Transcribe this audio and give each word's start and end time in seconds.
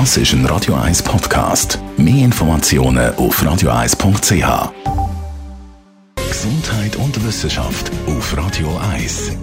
Das 0.00 0.16
ist 0.16 0.32
ein 0.32 0.44
Radio 0.46 0.74
1 0.74 1.04
Podcast. 1.04 1.78
Mehr 1.96 2.24
Informationen 2.24 3.14
auf 3.14 3.40
radio1.ch. 3.40 4.72
Gesundheit 6.16 6.96
und 6.96 7.24
Wissenschaft 7.24 7.92
auf 8.08 8.36
Radio 8.36 8.76
1. 8.92 9.36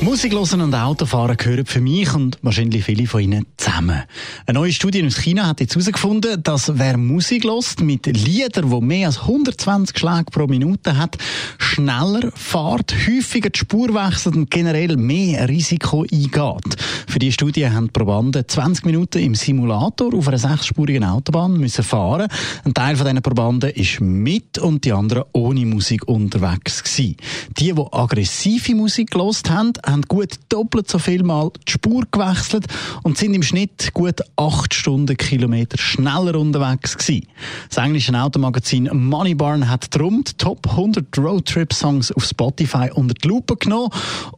Musik 0.00 0.32
hören 0.32 0.60
und 0.60 0.74
Autofahren 0.74 1.36
gehören 1.36 1.66
für 1.66 1.80
mich 1.80 2.12
und 2.14 2.36
wahrscheinlich 2.42 2.84
viele 2.84 3.06
von 3.06 3.20
Ihnen 3.20 3.46
zusammen. 3.56 4.02
Eine 4.46 4.58
neue 4.58 4.72
Studie 4.72 5.02
aus 5.06 5.16
China 5.16 5.46
hat 5.46 5.60
jetzt 5.60 5.74
herausgefunden, 5.74 6.42
dass 6.42 6.70
wer 6.78 6.98
Musik 6.98 7.44
hört 7.44 7.80
mit 7.80 8.04
Liedern, 8.04 8.68
die 8.68 8.80
mehr 8.82 9.06
als 9.06 9.22
120 9.22 9.98
Schläge 9.98 10.26
pro 10.30 10.46
Minute 10.46 10.98
hat, 10.98 11.16
schneller 11.56 12.30
fährt, 12.34 12.94
häufiger 13.08 13.48
die 13.48 13.58
Spur 13.58 13.94
wechselt 13.94 14.36
und 14.36 14.50
generell 14.50 14.98
mehr 14.98 15.48
Risiko 15.48 16.02
eingeht. 16.02 16.76
Für 17.08 17.18
diese 17.18 17.32
Studie 17.32 17.70
haben 17.70 17.86
die 17.86 17.92
Probanden 17.92 18.46
20 18.46 18.84
Minuten 18.84 19.22
im 19.22 19.34
Simulator 19.34 20.12
auf 20.12 20.28
einer 20.28 20.36
sechsspurigen 20.36 21.04
Autobahn 21.04 21.56
müssen 21.56 21.82
fahren. 21.82 22.28
Ein 22.64 22.74
Teil 22.74 22.96
von 22.96 23.06
diesen 23.06 23.22
Probanden 23.22 23.70
ist 23.70 24.02
mit 24.02 24.58
und 24.58 24.84
die 24.84 24.92
anderen 24.92 25.24
ohne 25.32 25.64
Musik 25.64 26.06
unterwegs 26.06 26.82
gewesen. 26.84 27.16
Die, 27.56 27.72
die 27.72 27.82
aggressive 27.92 28.74
Musik 28.74 29.12
gelost 29.12 29.48
haben, 29.48 29.72
haben 29.86 30.02
gut 30.02 30.34
doppelt 30.50 30.90
so 30.90 30.98
viel 30.98 31.22
Mal 31.22 31.50
die 31.66 31.72
Spur 31.72 32.02
gewechselt 32.10 32.66
und 33.04 33.16
sind 33.16 33.32
im 33.32 33.42
Schnitt 33.42 33.94
gut 33.94 34.20
acht 34.36 34.74
Stundenkilometer 34.74 35.78
schneller 35.78 36.38
unterwegs 36.38 36.96
gewesen. 36.96 37.26
Das 37.68 37.78
englische 37.78 38.18
Automagazin 38.18 38.88
Moneybarn 38.92 39.68
hat 39.68 39.94
darum 39.94 40.24
die 40.24 40.32
Top 40.34 40.68
100 40.68 41.16
Roadtrip-Songs 41.18 42.12
auf 42.12 42.24
Spotify 42.24 42.90
unter 42.92 43.14
die 43.14 43.28
Lupe 43.28 43.56
genommen 43.56 43.90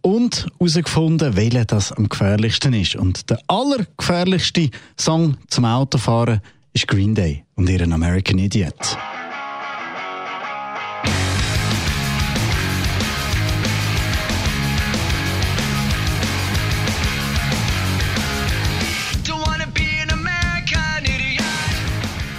und 0.02 0.46
herausgefunden, 0.58 1.36
welcher 1.36 1.64
das 1.64 1.92
am 1.92 2.08
gefährlichsten 2.08 2.74
ist. 2.74 2.96
Und 2.96 3.30
der 3.30 3.38
allergefährlichste 3.48 4.70
Song 4.98 5.36
zum 5.48 5.64
Autofahren 5.64 6.40
ist 6.72 6.88
Green 6.88 7.14
Day 7.14 7.44
und 7.54 7.68
ihren 7.68 7.92
American 7.92 8.38
Idiot. 8.38 8.98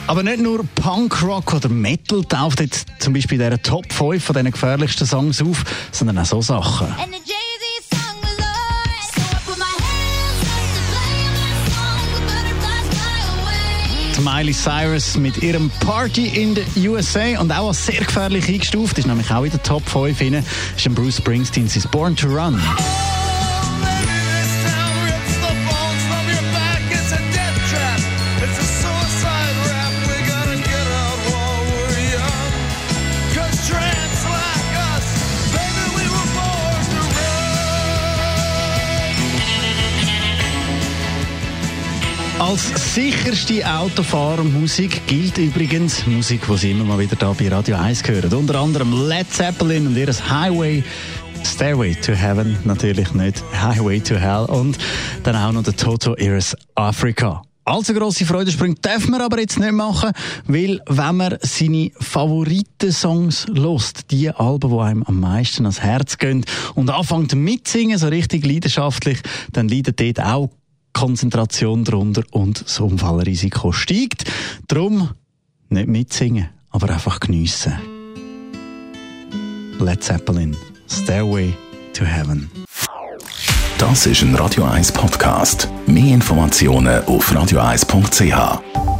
Aber 0.07 0.23
nicht 0.23 0.39
nur 0.39 0.63
Punkrock 0.75 1.53
oder 1.53 1.67
Metal 1.67 2.23
taucht 2.23 2.61
jetzt 2.61 2.87
zum 2.99 3.13
Beispiel 3.13 3.41
in 3.41 3.49
dieser 3.49 3.61
Top 3.61 3.91
5 3.91 4.23
von 4.23 4.35
diesen 4.35 4.51
gefährlichsten 4.51 5.05
Songs 5.05 5.41
auf, 5.41 5.65
sondern 5.91 6.19
auch 6.19 6.25
so 6.25 6.41
Sachen. 6.41 6.87
Miley 14.23 14.53
Cyrus 14.53 15.15
mit 15.15 15.41
ihrem 15.43 15.69
Party 15.79 16.27
in 16.27 16.55
the 16.55 16.89
USA 16.89 17.39
und 17.39 17.51
auch 17.51 17.67
als 17.67 17.85
sehr 17.85 18.03
gefährlich 18.03 18.47
eingestuft, 18.49 18.97
ist 18.97 19.07
nämlich 19.07 19.31
auch 19.31 19.43
in 19.43 19.51
der 19.51 19.63
Top 19.63 19.87
5 19.87 20.17
hinein, 20.19 20.45
ist 20.75 20.95
Bruce 20.95 21.17
Springsteen, 21.17 21.69
Born 21.91 22.15
to 22.15 22.27
Run. 22.27 22.59
Als 42.47 42.95
sicherste 42.95 43.61
Autofahrermusik 43.69 45.05
gilt 45.05 45.37
übrigens 45.37 46.07
Musik, 46.07 46.43
die 46.49 46.57
Sie 46.57 46.71
immer 46.71 46.85
mal 46.85 46.97
wieder 46.97 47.17
da 47.17 47.33
bei 47.33 47.49
Radio 47.49 47.75
1 47.75 48.07
hören. 48.07 48.33
Unter 48.33 48.61
anderem 48.61 49.09
Led 49.09 49.29
Zeppelin 49.29 49.85
und 49.85 49.97
ihr 49.97 50.07
Highway 50.07 50.81
Stairway 51.43 51.93
to 51.93 52.13
Heaven, 52.13 52.57
natürlich 52.63 53.13
nicht 53.13 53.43
Highway 53.51 53.99
to 53.99 54.15
Hell 54.15 54.45
und 54.45 54.77
dann 55.23 55.35
auch 55.35 55.51
noch 55.51 55.63
der 55.63 55.75
Toto 55.75 56.15
Iris 56.15 56.55
Africa. 56.73 57.41
Allzu 57.65 57.93
grosse 57.93 58.25
Freudensprünge 58.25 58.75
dürfen 58.75 59.11
wir 59.11 59.25
aber 59.25 59.41
jetzt 59.41 59.59
nicht 59.59 59.73
machen, 59.73 60.11
weil 60.45 60.79
wenn 60.87 61.17
man 61.17 61.37
seine 61.41 61.91
Favoriten-Songs 61.99 63.47
lost, 63.49 64.09
die 64.11 64.29
Alben, 64.29 64.69
die 64.69 64.79
einem 64.79 65.03
am 65.03 65.19
meisten 65.19 65.65
ans 65.65 65.81
Herz 65.81 66.17
gehen 66.17 66.45
und 66.75 66.89
anfängt 66.89 67.35
mitzusingen, 67.35 67.97
so 67.97 68.07
richtig 68.07 68.45
leidenschaftlich, 68.45 69.19
dann 69.51 69.67
leidet 69.67 69.99
dort 69.99 70.21
auch 70.21 70.49
Konzentration 70.97 71.83
drunter 71.83 72.23
und 72.31 72.65
das 72.65 72.79
Unfallrisiko 72.79 73.71
steigt. 73.71 74.23
Darum 74.67 75.11
nicht 75.69 75.87
mitsingen, 75.87 76.49
aber 76.71 76.89
einfach 76.89 77.19
geniessen. 77.19 77.73
Led 79.79 80.03
Zeppelin, 80.03 80.57
Stairway 80.89 81.53
to 81.93 82.03
Heaven. 82.03 82.49
Das 83.77 84.07
ist 84.07 84.23
ein 84.23 84.33
Radio 84.33 84.63
1 84.63 84.91
Podcast. 84.91 85.69
Mehr 85.85 86.15
Informationen 86.15 87.05
auf 87.05 87.31
radio1.ch. 87.31 88.96